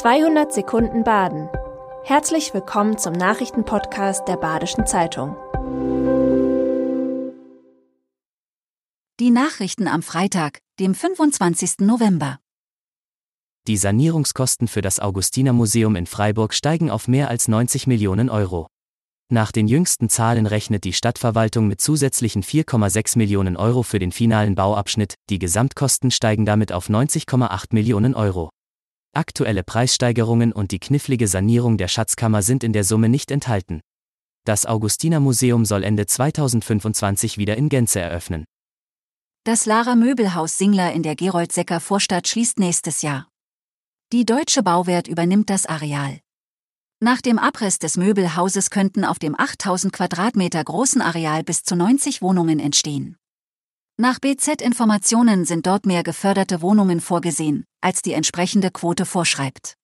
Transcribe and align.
200 0.00 0.50
Sekunden 0.50 1.04
Baden. 1.04 1.50
Herzlich 2.04 2.54
willkommen 2.54 2.96
zum 2.96 3.12
Nachrichtenpodcast 3.12 4.26
der 4.26 4.38
Badischen 4.38 4.86
Zeitung. 4.86 5.36
Die 9.20 9.28
Nachrichten 9.28 9.86
am 9.86 10.00
Freitag, 10.00 10.60
dem 10.78 10.94
25. 10.94 11.80
November. 11.80 12.38
Die 13.66 13.76
Sanierungskosten 13.76 14.68
für 14.68 14.80
das 14.80 15.00
Augustinermuseum 15.00 15.94
in 15.96 16.06
Freiburg 16.06 16.54
steigen 16.54 16.90
auf 16.90 17.06
mehr 17.06 17.28
als 17.28 17.48
90 17.48 17.86
Millionen 17.86 18.30
Euro. 18.30 18.68
Nach 19.30 19.52
den 19.52 19.68
jüngsten 19.68 20.08
Zahlen 20.08 20.46
rechnet 20.46 20.84
die 20.84 20.94
Stadtverwaltung 20.94 21.68
mit 21.68 21.82
zusätzlichen 21.82 22.42
4,6 22.42 23.18
Millionen 23.18 23.58
Euro 23.58 23.82
für 23.82 23.98
den 23.98 24.12
finalen 24.12 24.54
Bauabschnitt, 24.54 25.16
die 25.28 25.38
Gesamtkosten 25.38 26.10
steigen 26.10 26.46
damit 26.46 26.72
auf 26.72 26.88
90,8 26.88 27.74
Millionen 27.74 28.14
Euro. 28.14 28.48
Aktuelle 29.12 29.64
Preissteigerungen 29.64 30.52
und 30.52 30.70
die 30.70 30.78
knifflige 30.78 31.26
Sanierung 31.26 31.78
der 31.78 31.88
Schatzkammer 31.88 32.42
sind 32.42 32.62
in 32.62 32.72
der 32.72 32.84
Summe 32.84 33.08
nicht 33.08 33.32
enthalten. 33.32 33.80
Das 34.44 34.66
Augustinermuseum 34.66 35.64
soll 35.64 35.82
Ende 35.82 36.06
2025 36.06 37.36
wieder 37.36 37.56
in 37.56 37.68
Gänze 37.68 37.98
eröffnen. 38.00 38.44
Das 39.44 39.66
Lara 39.66 39.96
Möbelhaus 39.96 40.58
Singler 40.58 40.92
in 40.92 41.02
der 41.02 41.16
Gerold-Secker 41.16 41.80
Vorstadt 41.80 42.28
schließt 42.28 42.60
nächstes 42.60 43.02
Jahr. 43.02 43.26
Die 44.12 44.24
Deutsche 44.24 44.62
Bauwert 44.62 45.08
übernimmt 45.08 45.50
das 45.50 45.66
Areal. 45.66 46.20
Nach 47.00 47.20
dem 47.20 47.38
Abriss 47.38 47.78
des 47.78 47.96
Möbelhauses 47.96 48.70
könnten 48.70 49.04
auf 49.04 49.18
dem 49.18 49.34
8000 49.38 49.92
Quadratmeter 49.92 50.62
großen 50.62 51.00
Areal 51.00 51.42
bis 51.42 51.64
zu 51.64 51.74
90 51.74 52.22
Wohnungen 52.22 52.60
entstehen. 52.60 53.16
Nach 53.96 54.20
BZ-Informationen 54.20 55.46
sind 55.46 55.66
dort 55.66 55.84
mehr 55.84 56.02
geförderte 56.02 56.62
Wohnungen 56.62 57.00
vorgesehen, 57.00 57.64
als 57.80 58.02
die 58.02 58.12
entsprechende 58.12 58.70
Quote 58.70 59.06
vorschreibt. 59.06 59.76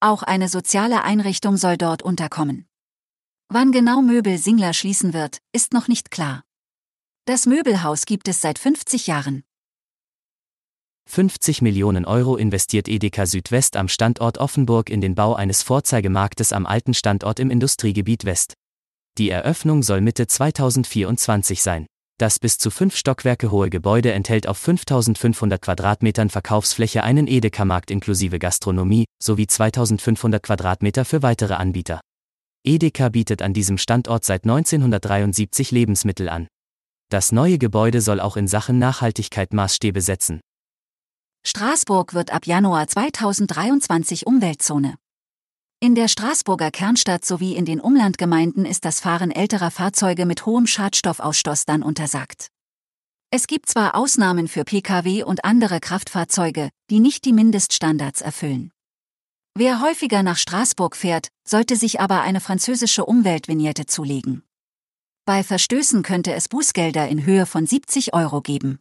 Auch 0.00 0.22
eine 0.22 0.48
soziale 0.48 1.02
Einrichtung 1.02 1.56
soll 1.56 1.76
dort 1.76 2.02
unterkommen. 2.02 2.66
Wann 3.48 3.72
genau 3.72 4.02
Möbel 4.02 4.38
Singler 4.38 4.72
schließen 4.72 5.12
wird, 5.12 5.38
ist 5.52 5.72
noch 5.72 5.88
nicht 5.88 6.10
klar. 6.10 6.42
Das 7.26 7.46
Möbelhaus 7.46 8.04
gibt 8.04 8.28
es 8.28 8.40
seit 8.40 8.58
50 8.58 9.06
Jahren. 9.06 9.42
50 11.08 11.62
Millionen 11.62 12.04
Euro 12.04 12.36
investiert 12.36 12.88
Edeka 12.88 13.26
Südwest 13.26 13.76
am 13.76 13.88
Standort 13.88 14.38
Offenburg 14.38 14.90
in 14.90 15.00
den 15.00 15.14
Bau 15.14 15.34
eines 15.34 15.62
Vorzeigemarktes 15.62 16.52
am 16.52 16.66
alten 16.66 16.94
Standort 16.94 17.38
im 17.38 17.50
Industriegebiet 17.50 18.24
West. 18.24 18.54
Die 19.16 19.30
Eröffnung 19.30 19.82
soll 19.82 20.00
Mitte 20.00 20.26
2024 20.26 21.62
sein. 21.62 21.86
Das 22.18 22.38
bis 22.38 22.56
zu 22.56 22.70
fünf 22.70 22.96
Stockwerke 22.96 23.50
hohe 23.50 23.68
Gebäude 23.68 24.12
enthält 24.12 24.46
auf 24.46 24.56
5500 24.56 25.60
Quadratmetern 25.60 26.30
Verkaufsfläche 26.30 27.02
einen 27.02 27.26
Edeka-Markt 27.26 27.90
inklusive 27.90 28.38
Gastronomie 28.38 29.04
sowie 29.22 29.46
2500 29.46 30.42
Quadratmeter 30.42 31.04
für 31.04 31.22
weitere 31.22 31.54
Anbieter. 31.54 32.00
Edeka 32.64 33.10
bietet 33.10 33.42
an 33.42 33.52
diesem 33.52 33.76
Standort 33.76 34.24
seit 34.24 34.44
1973 34.44 35.70
Lebensmittel 35.72 36.30
an. 36.30 36.48
Das 37.10 37.32
neue 37.32 37.58
Gebäude 37.58 38.00
soll 38.00 38.20
auch 38.20 38.38
in 38.38 38.48
Sachen 38.48 38.78
Nachhaltigkeit 38.78 39.52
Maßstäbe 39.52 40.00
setzen. 40.00 40.40
Straßburg 41.46 42.14
wird 42.14 42.32
ab 42.32 42.46
Januar 42.46 42.88
2023 42.88 44.26
Umweltzone. 44.26 44.96
In 45.86 45.94
der 45.94 46.08
Straßburger 46.08 46.72
Kernstadt 46.72 47.24
sowie 47.24 47.54
in 47.54 47.64
den 47.64 47.78
Umlandgemeinden 47.78 48.64
ist 48.64 48.84
das 48.84 48.98
Fahren 48.98 49.30
älterer 49.30 49.70
Fahrzeuge 49.70 50.26
mit 50.26 50.44
hohem 50.44 50.66
Schadstoffausstoß 50.66 51.64
dann 51.64 51.84
untersagt. 51.84 52.48
Es 53.30 53.46
gibt 53.46 53.68
zwar 53.68 53.94
Ausnahmen 53.94 54.48
für 54.48 54.64
Pkw 54.64 55.22
und 55.22 55.44
andere 55.44 55.78
Kraftfahrzeuge, 55.78 56.70
die 56.90 56.98
nicht 56.98 57.24
die 57.24 57.32
Mindeststandards 57.32 58.20
erfüllen. 58.20 58.72
Wer 59.54 59.80
häufiger 59.80 60.24
nach 60.24 60.38
Straßburg 60.38 60.96
fährt, 60.96 61.28
sollte 61.46 61.76
sich 61.76 62.00
aber 62.00 62.22
eine 62.22 62.40
französische 62.40 63.04
Umweltvignette 63.04 63.86
zulegen. 63.86 64.42
Bei 65.24 65.44
Verstößen 65.44 66.02
könnte 66.02 66.32
es 66.32 66.48
Bußgelder 66.48 67.06
in 67.06 67.24
Höhe 67.24 67.46
von 67.46 67.64
70 67.64 68.12
Euro 68.12 68.40
geben. 68.40 68.80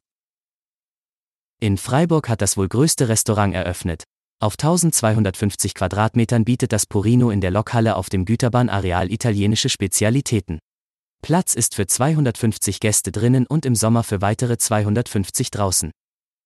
In 1.60 1.78
Freiburg 1.78 2.30
hat 2.30 2.42
das 2.42 2.58
wohl 2.58 2.68
größte 2.68 3.10
Restaurant 3.10 3.54
eröffnet. 3.54 4.06
Auf 4.42 4.54
1250 4.54 5.74
Quadratmetern 5.74 6.44
bietet 6.44 6.74
das 6.74 6.86
Purino 6.86 7.30
in 7.30 7.40
der 7.40 7.52
Lokhalle 7.52 7.96
auf 7.96 8.10
dem 8.10 8.26
Güterbahnareal 8.26 9.12
italienische 9.12 9.70
Spezialitäten. 9.70 10.60
Platz 11.22 11.56
ist 11.56 11.76
für 11.76 11.88
250 11.88 12.80
Gäste 12.80 13.12
drinnen 13.12 13.48
und 13.48 13.66
im 13.66 13.76
Sommer 13.76 14.04
für 14.04 14.22
weitere 14.22 14.58
250 14.58 15.52
draußen. 15.52 15.92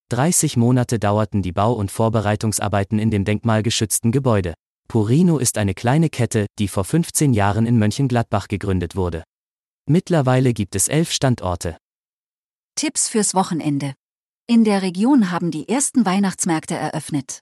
30 0.10 0.56
Monate 0.56 1.00
dauerten 1.00 1.42
die 1.42 1.52
Bau- 1.52 1.74
und 1.74 1.92
Vorbereitungsarbeiten 1.92 3.00
in 3.00 3.12
dem 3.12 3.26
denkmalgeschützten 3.26 4.12
Gebäude. 4.12 4.54
Purino 4.88 5.38
ist 5.38 5.58
eine 5.58 5.74
kleine 5.74 6.10
Kette, 6.10 6.46
die 6.58 6.68
vor 6.68 6.84
15 6.84 7.34
Jahren 7.34 7.66
in 7.66 7.78
Mönchengladbach 7.78 8.48
gegründet 8.48 8.96
wurde. 8.96 9.24
Mittlerweile 9.88 10.54
gibt 10.54 10.76
es 10.76 10.88
elf 10.88 11.12
Standorte. 11.12 11.78
Tipps 12.76 13.10
fürs 13.10 13.34
Wochenende. 13.34 13.94
In 14.48 14.64
der 14.64 14.82
Region 14.82 15.32
haben 15.32 15.52
die 15.52 15.68
ersten 15.68 16.06
Weihnachtsmärkte 16.06 16.76
eröffnet. 16.76 17.42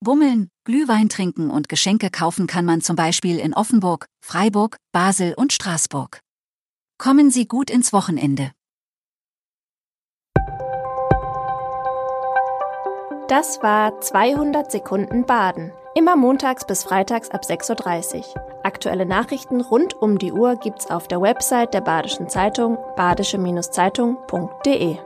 Bummeln, 0.00 0.48
Glühwein 0.64 1.08
trinken 1.08 1.50
und 1.50 1.68
Geschenke 1.68 2.10
kaufen 2.10 2.46
kann 2.46 2.64
man 2.64 2.80
zum 2.80 2.94
Beispiel 2.94 3.38
in 3.38 3.52
Offenburg, 3.52 4.06
Freiburg, 4.24 4.76
Basel 4.92 5.34
und 5.34 5.52
Straßburg. 5.52 6.20
Kommen 6.98 7.30
Sie 7.30 7.48
gut 7.48 7.70
ins 7.70 7.92
Wochenende. 7.92 8.52
Das 13.28 13.62
war 13.62 14.00
200 14.00 14.70
Sekunden 14.70 15.26
Baden. 15.26 15.72
Immer 15.94 16.16
montags 16.16 16.66
bis 16.66 16.84
freitags 16.84 17.30
ab 17.30 17.42
6.30 17.44 18.18
Uhr. 18.18 18.24
Aktuelle 18.62 19.04
Nachrichten 19.04 19.60
rund 19.60 19.94
um 19.94 20.18
die 20.18 20.32
Uhr 20.32 20.56
gibt's 20.56 20.90
auf 20.90 21.08
der 21.08 21.20
Website 21.20 21.74
der 21.74 21.82
Badischen 21.82 22.28
Zeitung 22.28 22.78
badische-zeitung.de. 22.96 24.98